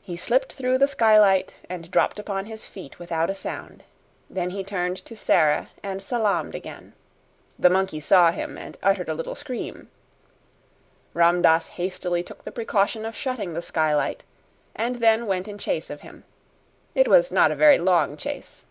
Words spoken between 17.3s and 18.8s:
not a very long chase.